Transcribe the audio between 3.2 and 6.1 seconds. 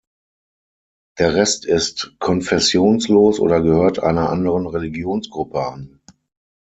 oder gehört einer anderen Religionsgruppe an.